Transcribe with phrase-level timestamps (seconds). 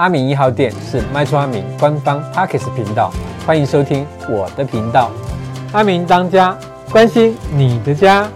[0.00, 3.10] 阿明一号店是卖厝阿明官方 Podcast 频道，
[3.46, 5.10] 欢迎收听我的频道。
[5.74, 6.56] 阿明当家，
[6.90, 8.26] 关心你的家。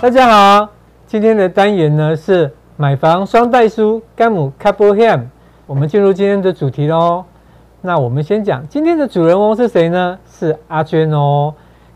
[0.00, 0.66] 大家好，
[1.06, 5.26] 今天的单元呢是买房双代书干姆 Couple Ham。
[5.66, 7.22] 我们进入今天的主题喽。
[7.82, 10.18] 那我们先讲今天的主人翁是谁呢？
[10.26, 11.52] 是阿娟哦。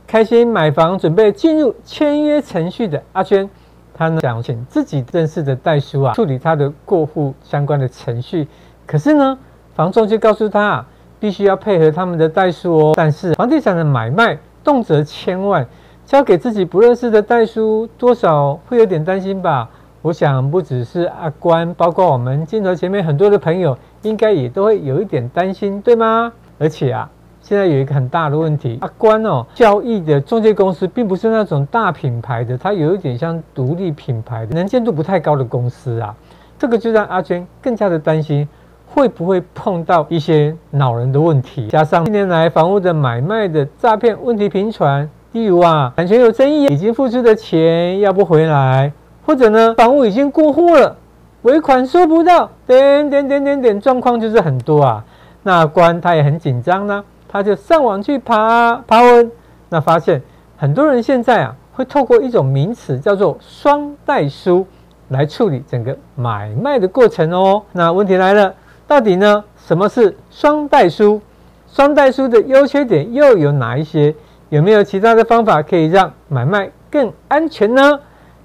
[0.07, 3.49] 开心买房，准备进入签约程序的阿娟，
[3.95, 8.47] 她呢想请自己认识的代书啊处理她的过户相关的程序。
[8.87, 9.39] 可是呢，
[9.75, 10.87] 房仲就告诉他啊，
[11.19, 12.93] 必须要配合他们的代书哦。
[12.97, 15.67] 但是房地产的买卖动辄千万，
[16.05, 19.69] 交给自己不认识的代书，多少会有点担心吧？
[20.03, 26.33] 我想不只是阿关，包括我们镜头前面很多的朋友，应该也都会有一点担心，对吗？
[26.59, 27.11] 而且啊。
[27.41, 36.17] 现在有一个很大的问题，阿关哦，交易的中介公司并不是那种大品牌的，它有一点像独立品牌的，能见度不太高的公司啊。
[36.59, 38.49] 这个就让阿娟更加的担心，
[38.95, 41.67] 会不会碰到一些恼人的问题？
[41.67, 48.93] 加上近年来房屋的买卖的诈骗问题频传，例如啊，产权有争议，已经付出的钱要不回来，
[49.27, 50.97] 或者呢，房屋已经过户了，
[51.43, 55.05] 尾款收不到，点点点点点，状况就是很多啊。
[55.43, 57.05] 那官他也很紧张呢。
[57.27, 59.29] 他就上网去爬爬文，
[59.71, 60.23] 那发现
[60.57, 64.65] 很多人现在啊会透过一种名词叫做双代书
[65.09, 67.61] 来处理整个买卖的过程哦。
[67.73, 68.55] 那问题来了，
[68.87, 71.21] 到底呢什么是双代书？
[71.69, 74.15] 双代书的优缺点又有哪一些？
[74.51, 77.99] 有没有其他的方法可以让买卖更安全呢？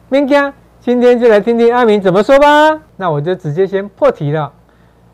[0.07, 2.81] 明天今天就来听听阿明怎么说吧。
[2.95, 4.51] 那我就直接先破题了。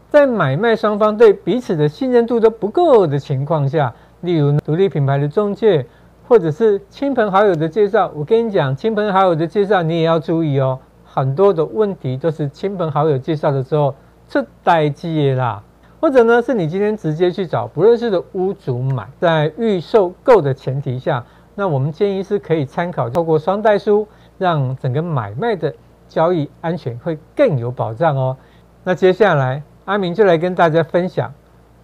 [0.10, 5.86] 在买卖双方对彼此的信任度都不够的情况下，例如独立品牌的中介，
[6.28, 10.80] 或者是亲朋好友的介绍，我跟你讲，亲朋好友的介绍你也要注意哦。
[11.04, 13.94] 很多的问题都是亲朋好友介绍的时候
[14.30, 15.62] 出代志啦，
[16.00, 25.74] 或者呢是你今天直接去找不认识的屋主买，在预售购的前提下，那我们建议是可以参考透过双代书，让整个买卖的
[26.08, 28.38] 交易安全会更有保障哦。
[28.84, 29.64] 那接下来。
[29.86, 31.32] 阿明就来跟大家分享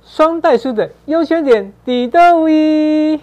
[0.01, 3.21] 双代书的优缺点，第一。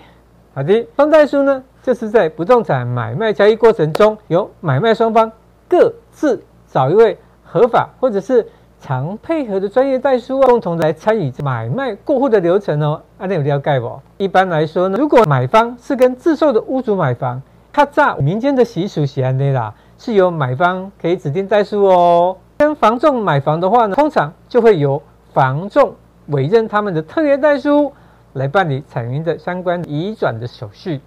[0.55, 5.33] 好的，双代书呢，就是在不动产买卖交易过程中，由买卖双方
[5.69, 8.47] 各自找一位合法或者是
[8.81, 13.03] 常配合的专业代书，共同来参与买卖过户的流程哦。
[13.19, 14.01] 阿内有了解不？
[14.17, 22.37] 一般来说呢，如果买方是跟自售的屋主买房，他在民间的习俗是安内啦，是由买方可以指定代书哦。
[22.59, 25.01] 跟房仲买房的话呢，通常就会由
[25.33, 25.95] 房仲
[26.29, 27.93] 委任他们的特约代书
[28.35, 31.01] 来办理产权的相关移转的手续。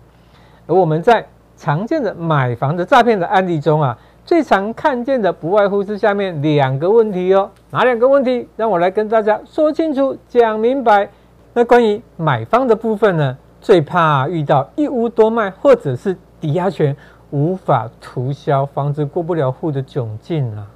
[0.68, 1.26] 而我们在
[1.58, 7.50] 常见的买房的诈骗的案例中啊，最常看见的不外乎是下面两个问题哦。
[7.72, 8.48] 哪两个问题？
[8.56, 11.10] 让我来跟大家说清楚、讲明白。
[11.54, 16.96] 那关于买方的部分呢，最怕遇到一屋多卖或者是抵押权
[17.32, 20.68] 无法涂销，房子过不了户的窘境啊。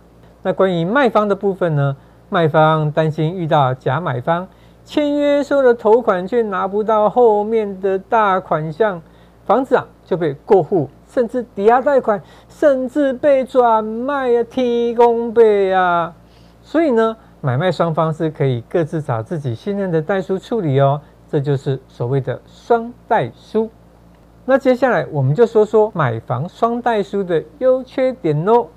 [0.41, 1.95] 那关于卖方的部分呢？
[2.27, 4.47] 卖方担心遇到假买方，
[4.83, 9.01] 签约收了头款却拿不到后面的大款项，
[9.45, 15.41] 房子啊就被过户，甚至抵押贷款，甚至被转卖啊，天公伯
[15.73, 16.13] 啊！
[16.61, 20.99] 所以呢，买卖双方是可以各自找自己信任的代书处理哦，
[21.29, 23.69] 这就是所谓的双代书。
[24.45, 28.67] 那接下来我们就说说买房双代书的优缺点喽。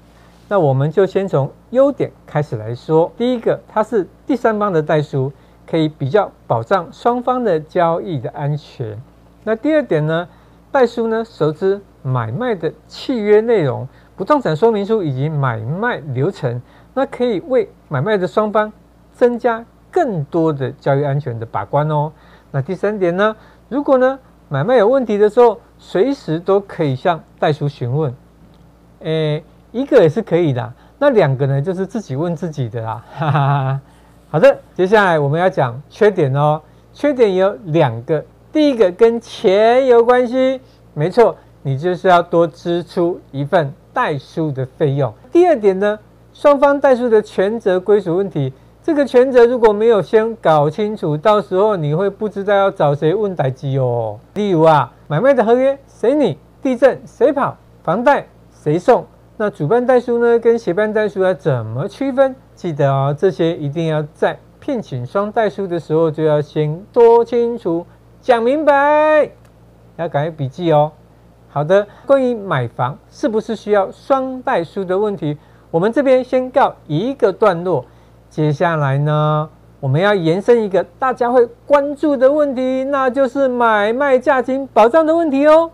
[0.51, 3.13] 那我们就先从优点开始来说。
[3.19, 5.31] 第一个，它是第三方的代书，
[5.67, 8.99] 可以比较保障双方的交易的安全。
[9.45, 10.27] 那第二点呢，
[10.73, 13.87] 代书呢熟知买卖的契约内容、
[14.17, 16.61] 不动产说明书以及买卖流程，
[16.95, 18.73] 那可以为买卖的双方
[19.13, 22.13] 增加更多的交易安全的把关哦。
[22.51, 23.37] 那第三点呢，
[23.69, 28.15] 如果呢买卖有问题的时候，随时都可以向代书询问。
[29.01, 29.43] 诶。
[29.71, 33.05] 一个也是可以的，那两个呢，就是自己问自己的啦。
[33.15, 33.81] 哈哈哈。
[34.31, 36.59] 好的，接下来我们要讲缺点哦。
[36.95, 40.59] 缺点有两个，第一个跟钱有关系，
[40.95, 45.13] 没错，你就是要多支出一份代书的费用。
[45.33, 45.99] 第二点呢，
[46.33, 48.53] 双方代书的权责归属问题，
[48.83, 54.19] 这个权责如果没有先搞清楚，到时候你会不知道要找谁问代志哦。
[54.35, 59.05] 例如啊，买卖的合约谁拟，地震谁跑，房贷谁送。
[59.37, 62.35] 那主办代书呢，跟协办代书要怎么区分？
[62.55, 67.87] 记得哦，这些一定要在聘请双代书的时候就要先说清楚、
[68.21, 69.31] 讲明白，
[69.97, 70.91] 要赶快笔记哦。
[71.51, 75.37] 好的，关于买房是不是需要双代书的问题，
[75.71, 77.85] 我们这边先告一个段落。
[78.29, 79.49] 接下来呢，
[79.81, 85.71] 我们要延伸一个大家会关注的问题，那就是买卖价金保障的问题哦。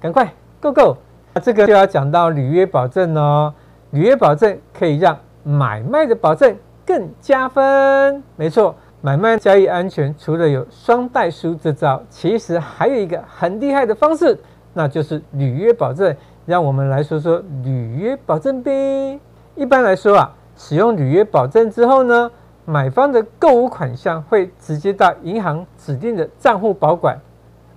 [0.00, 0.96] 赶快，Go Go！
[1.40, 3.54] 这个就要讲到履约保证哦。
[3.90, 8.22] 履约保证可以让买卖的保证更加分。
[8.34, 14.36] 没错，买卖交易安全除了有双代书这招，其实还有一个很厉害的方式，
[14.76, 16.14] 那就是履约保证。
[16.44, 19.18] 让我们来说说履约保证呗。
[19.56, 22.30] 一般来说啊，使用履约保证之后呢，
[22.64, 27.18] 买方的购物款项会直接到银行指定的账户保管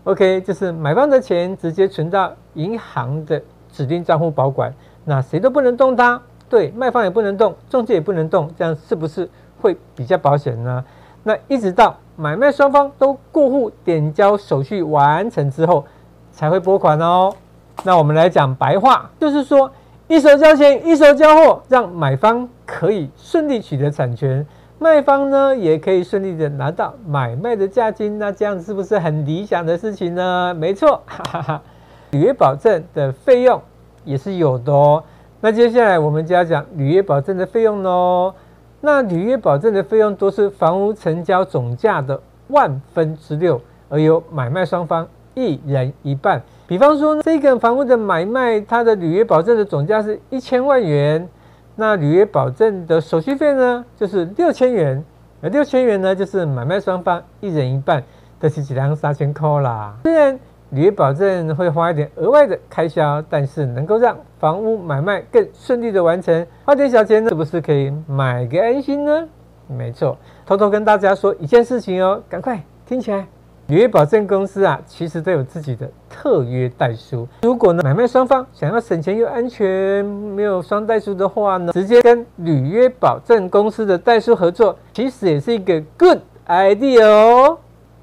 [0.04, 3.42] ，OK，就是买方的钱直接存到银行的
[3.72, 4.72] 指定账户保管，
[5.06, 9.28] 那谁都不能动它，对，卖方也不能动，中介也不能动，这样是不是
[9.60, 10.86] 会比较保险呢？
[11.24, 15.86] 那一直到买卖双方都过户点交手续完成之后，
[16.40, 17.34] 才会拨款哦。
[17.84, 19.70] 那我们来讲白话，就是说
[20.08, 24.48] 一手交钱一手交货，让买方可以顺利取得产权。
[24.78, 30.54] 卖方呢，也可以顺利的拿到买卖的价金，那这样是不是很理想的事情呢？
[30.54, 31.62] 没错，哈哈哈。
[32.12, 33.62] 履约保证的费用
[34.06, 35.04] 也是有的哦。
[35.42, 38.34] 那接下来我们就要讲履约保证的费用喽。
[38.80, 43.60] 那履约保证的费用都是房屋成交总价的万分之六，
[43.90, 45.06] 而由买卖双方
[45.40, 46.42] 一人一半。
[46.68, 51.28] 比方说，这个房屋的买卖，它的履约保证的总价是一千万元。
[51.76, 55.04] 那履约保证的手续费呢，就是六千元，
[55.42, 58.04] 而六千元呢，就是买卖双方一人一半，
[58.40, 59.96] 这是几两三千块啦。
[60.04, 60.38] 虽然
[60.72, 69.28] 履约保证会花一点额外的开销，但是能够让房屋买卖更顺利的完成，花点小钱，是不是可以买个安心呢？
[69.68, 73.26] 没错，偷偷跟大家说一件事情哦，赶快听起来。
[73.70, 77.28] 履约保证公司啊，其实都有自己的特约代书。
[77.44, 86.18] 如果呢，买卖双方想要省钱又安全，没有双代书的话呢，直接跟履约保证公司的代书合作，其实也是一个 good
[86.48, 87.60] idea 哦。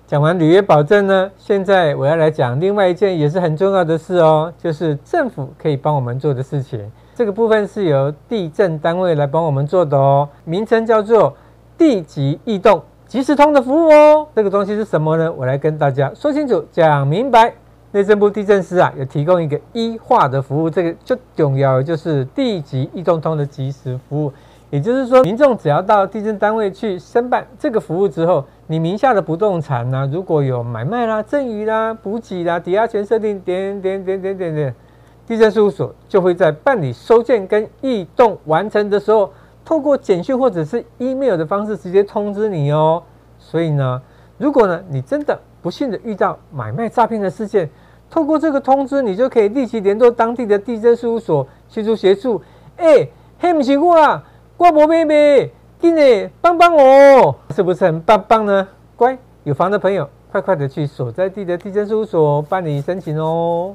[0.06, 6.88] 讲完履约保证呢，现在我要来讲另外一件也是很重要的事哦，就是政府可以帮我们做的事情。
[7.16, 11.34] 这个部分是由地政单位来帮我们做的哦，名称叫做
[11.76, 12.80] 地籍异动。
[13.08, 15.32] 即时通的服务哦，这个东西是什么呢？
[15.32, 17.54] 我来跟大家说清楚、讲明白。
[17.92, 24.32] 内政部地震司啊，有提供一个 e 化的服务，这个最重要就是地籍异动通的即时服务。
[24.70, 34.74] 也就是说，民众只要到地震单位去申办这个服务之后，你名下的不动产呢、啊，如果有买卖啦、赠与啦、补给啦、抵押权设定点点点点点点，
[35.26, 39.30] 地震事务所就会在办理收件跟异动完成的时候。
[39.66, 43.02] 透过简讯或者是 email 的方式直接通知你哦。
[43.38, 44.00] 所以呢，
[44.38, 47.68] 如果呢你真的不幸的遇到买卖诈骗的事件，
[48.08, 52.40] 透过这个通知，你就可以立即联络当地的地政事务所协助协助。
[52.76, 53.08] 哎，
[53.40, 54.22] 嘿，不是我啊，
[54.56, 58.68] 我无买卖，进来帮帮我，是不是很棒棒呢？
[58.94, 63.74] 乖，有房的朋友，快快的去所在地的地政事务所办理申请哦。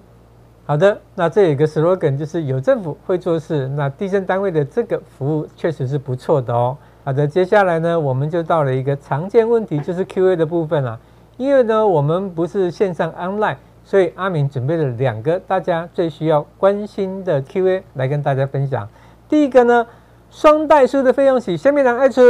[0.64, 3.68] 好的，那这有一个 slogan，就是有政府会做事。
[3.70, 6.78] 那地震单位的这个服务确实是不错的哦。
[7.04, 10.98] 好的，接下来呢，我们就到了一个常见问题，就是 Q&A 的部分了。
[11.38, 18.88] 因为呢，我们不是线上 online，所以阿明准备了两个大家最需要关心的 Q&A 来跟大家分享。
[19.28, 19.86] 第一个呢，
[20.30, 22.22] 双代书的费用是虾米人爱出？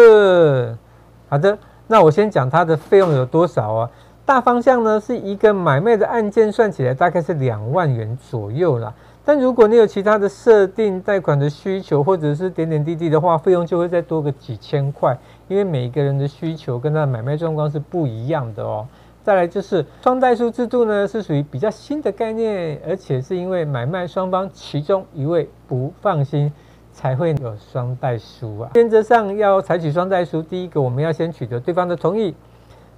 [1.28, 1.58] 好的，
[1.88, 3.90] 那我先讲它的费用有多少啊？
[4.32, 8.94] 大方向呢，是一个买卖的案件算起来大概是两万元左右啦。
[9.26, 15.18] 但如果你有其他的设定贷款的需求，或者是点点滴滴的话，费用就会再多个几千块。
[15.50, 18.88] 因为每一个人的需求跟他的买卖状况是不一样的哦。
[19.22, 26.50] 再来就是双代书制度呢，是属于比较新的概念，而且是因为买卖双方其中一位不放心，
[26.94, 28.72] 才会有双代书啊。
[28.76, 32.34] 原则上要采取双代书，第一个我们要先取得对方的同意，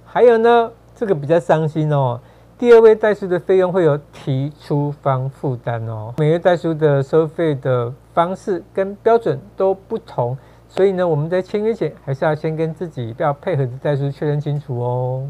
[0.04, 0.70] 还有呢。
[0.94, 2.20] 这个比较伤心哦。
[2.56, 6.14] 第二位代书的费用会有提出方负担哦。
[6.16, 15.28] 每位代书的收费的方式跟标准都不同，所以呢，我们在签约前还是要先跟自己要配合的代书确认清楚哦。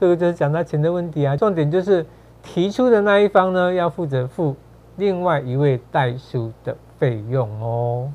[0.00, 1.36] 这个就是讲到钱的问题啊。
[1.36, 2.04] 重点就是
[2.42, 4.56] 提出的那一方呢，要负责付
[4.96, 8.10] 另外一位代书的费用哦。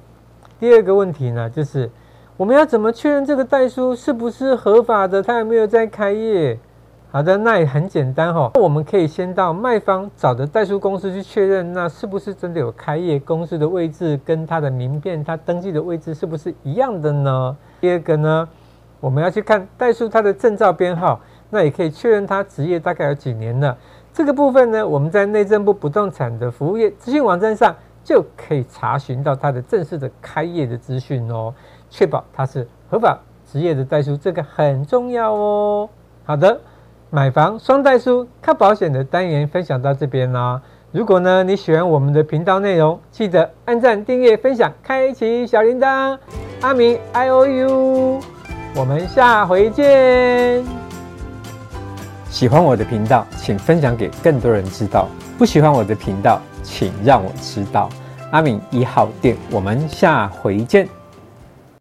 [0.60, 1.90] 第二个问题呢，就是。
[2.42, 5.22] 我们要怎么确认这个代书是不是合法的？
[5.22, 6.58] 他有没有在开业？
[7.12, 8.50] 好的，那也很简单哈。
[8.56, 13.20] 我们可以先到卖方找的代书公司去确认，那是不是真的有开业？
[13.20, 17.56] 公司的位置跟他的名片、他登记的位置是不是一样的呢？
[17.80, 18.50] 第二个呢，
[19.00, 21.20] 我们要去看代书他的证照编号，
[21.52, 23.78] 那也可以确认他执业大概有几年了。
[24.12, 31.54] 这个部分呢，我们在内政部不动产的服务业资讯网站上就可以查询到他的正式的开业的资讯哦。
[31.92, 35.88] 确保它是合法职业的代书，这个很重要哦。
[36.24, 36.60] 好的，
[37.12, 40.60] 买房双代书看保险的单元分享到这边啦。
[40.92, 46.18] 如果呢你喜欢我们的频道内容，记得按赞、订阅、分享、开启小铃铛。
[46.62, 48.20] 阿明 I O U，
[48.76, 50.64] 我们下回见。
[52.30, 55.08] 喜欢我的频道，请分享给更多人知道；
[55.38, 57.90] 不喜欢我的频道，请让我知道。
[58.32, 61.00] 阿明一号店，我们下回见。